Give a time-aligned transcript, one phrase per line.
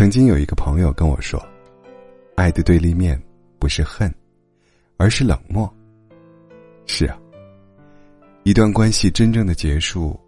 [0.00, 1.38] 曾经有一个朋友跟我说
[2.34, 3.22] ：“爱的对立面
[3.58, 4.10] 不是恨，
[4.96, 5.70] 而是冷漠。”
[6.88, 7.20] 是啊，
[8.42, 10.18] 一段关系真正的结束，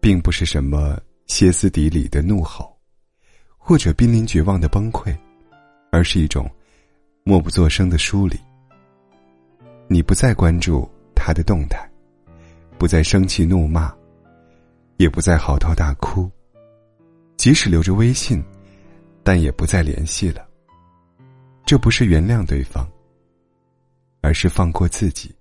[0.00, 2.74] 并不是什么歇斯底里的怒吼，
[3.58, 5.14] 或者濒临绝望的崩溃，
[5.92, 6.50] 而是一种
[7.22, 8.40] 默不作声的疏离。
[9.86, 11.86] 你不再关注他的动态，
[12.78, 13.94] 不再生气怒骂，
[14.96, 16.26] 也不再嚎啕大哭。
[17.36, 18.42] 即使留着微信，
[19.22, 20.46] 但也不再联系了。
[21.64, 22.86] 这不是原谅对方，
[24.22, 25.34] 而是放过自己。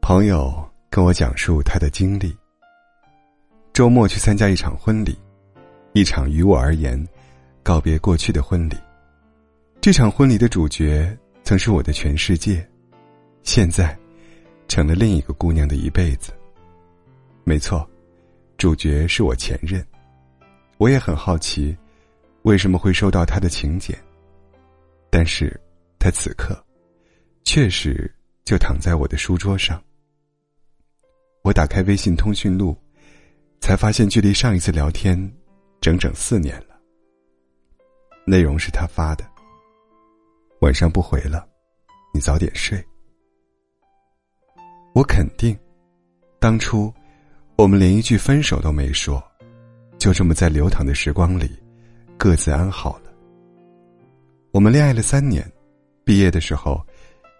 [0.00, 0.52] 朋友
[0.90, 2.36] 跟我讲述他的经历：
[3.72, 5.18] 周末去参加一场婚礼，
[5.94, 7.02] 一场于我而言
[7.62, 8.76] 告别过去的婚礼。
[9.80, 12.66] 这场婚礼的主角曾是我的全世界，
[13.42, 13.96] 现在
[14.68, 16.32] 成了另一个姑娘的一辈子。
[17.44, 17.88] 没错，
[18.58, 19.84] 主角是我前任。
[20.78, 21.76] 我也很好奇，
[22.42, 23.96] 为什么会收到他的请柬。
[25.10, 25.58] 但是，
[25.98, 26.62] 他此刻
[27.44, 28.12] 确实
[28.44, 29.82] 就躺在我的书桌上。
[31.42, 32.76] 我打开微信通讯录，
[33.60, 35.16] 才发现距离上一次聊天
[35.80, 36.76] 整整四年了。
[38.26, 39.24] 内容是他发的
[40.60, 41.48] ：“晚上不回了，
[42.12, 42.84] 你早点睡。”
[44.92, 45.56] 我肯定，
[46.38, 46.92] 当初
[47.56, 49.22] 我们连一句分手都没说。
[50.06, 51.50] 就这么在流淌的时光里，
[52.16, 53.12] 各自安好了。
[54.52, 55.44] 我们恋爱了三年，
[56.04, 56.80] 毕业的时候，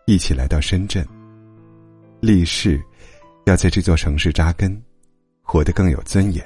[0.04, 1.06] 一起来到深圳。
[2.18, 2.82] 立誓
[3.44, 4.82] 要在这座城市扎根，
[5.42, 6.44] 活得更有尊严。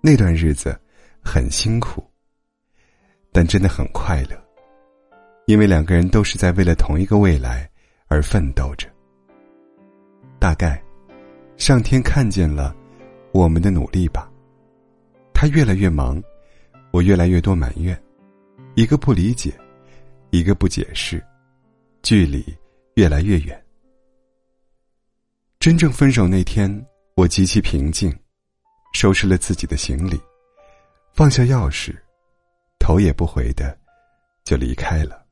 [0.00, 0.80] 那段日子
[1.20, 2.00] 很辛苦，
[3.32, 4.40] 但真的很快乐，
[5.46, 7.68] 因为两个人都是在为了同一个未来
[8.06, 8.86] 而奋斗着。
[10.38, 10.80] 大概，
[11.56, 12.72] 上天看见了
[13.32, 14.29] 我们的努力吧。
[15.40, 16.22] 他越来越忙，
[16.90, 17.98] 我越来越多埋怨，
[18.74, 19.50] 一个不理解，
[20.28, 21.24] 一个不解释，
[22.02, 22.44] 距离
[22.96, 23.58] 越来越远。
[25.58, 26.70] 真正分手那天，
[27.14, 28.14] 我极其平静，
[28.92, 30.20] 收拾了自己的行李，
[31.14, 31.96] 放下钥匙，
[32.78, 33.74] 头也不回的
[34.44, 35.24] 就离开了。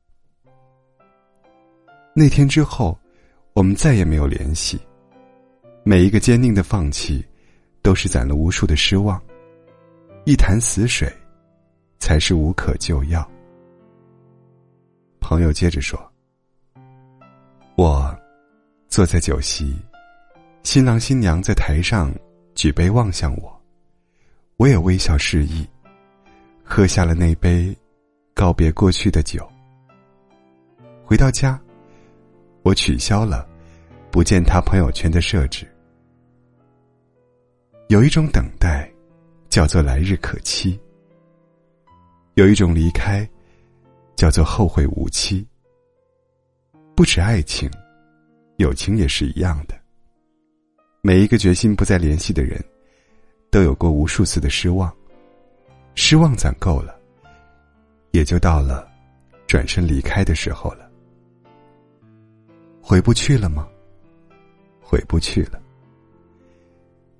[2.15, 2.99] 那天之后，
[3.53, 4.81] 我们再也没有联系。
[5.83, 7.23] 每一个坚定的放弃，
[7.83, 9.21] 都是攒了无数的失望。
[10.25, 11.11] 一潭死水，
[11.97, 13.27] 才是无可救药。
[15.19, 15.99] 朋友接着说
[17.75, 18.15] ：“我
[18.87, 19.75] 坐在酒席，
[20.61, 22.13] 新郎新娘在台上
[22.53, 23.59] 举杯望向我，
[24.57, 25.67] 我也微笑示意，
[26.63, 27.75] 喝下了那杯
[28.35, 29.49] 告别过去的酒。
[31.03, 31.59] 回到家，
[32.61, 33.47] 我取消了
[34.11, 35.67] 不见他朋友圈的设置。
[37.87, 38.78] 有一种等待。”
[39.49, 40.79] 叫做来日可期。
[42.35, 43.27] 有一种离开，
[44.15, 45.45] 叫做后会无期。
[46.95, 47.69] 不止爱情，
[48.57, 49.75] 友情也是一样的。
[51.01, 52.63] 每一个决心不再联系的人，
[53.49, 54.93] 都有过无数次的失望。
[55.95, 56.97] 失望攒够了，
[58.11, 58.87] 也就到了
[59.47, 60.89] 转身离开的时候了。
[62.81, 63.67] 回不去了吗？
[64.79, 65.59] 回不去了。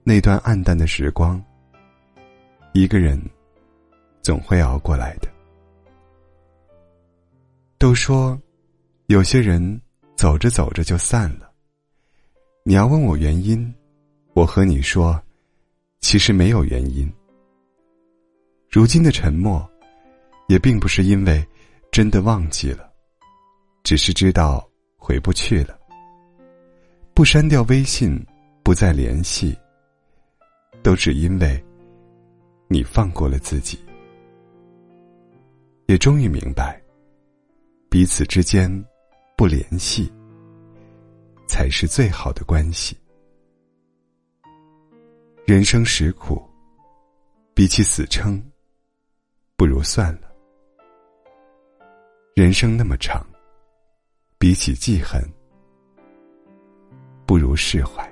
[0.04, 1.44] 那段暗淡的时光。
[2.80, 3.22] 一个人
[4.22, 5.28] 总会熬过来的。
[7.78, 8.40] 都说，
[9.08, 9.82] 有些人
[10.16, 11.52] 走着走着就散了。
[12.64, 13.74] 你要问我原因，
[14.34, 15.22] 我和你说，
[16.00, 17.12] 其实没有原因。
[18.70, 19.70] 如今的沉默，
[20.48, 21.46] 也并不是因为
[21.92, 22.90] 真的忘记了，
[23.84, 24.66] 只是知道
[24.96, 25.78] 回不去了。
[27.14, 28.26] 不删掉微信，
[28.64, 29.58] 不再联系，
[30.82, 31.62] 都只因为。
[32.72, 33.84] 你放过了自己，
[35.88, 36.80] 也终于明白，
[37.90, 38.70] 彼此之间
[39.36, 40.08] 不联系
[41.48, 42.96] 才是最好的关系。
[45.48, 46.40] 人生实苦，
[47.56, 48.40] 比起死撑，
[49.58, 50.32] 不如算了。
[52.36, 53.26] 人生那么长，
[54.38, 55.20] 比起记恨，
[57.26, 58.08] 不如释怀。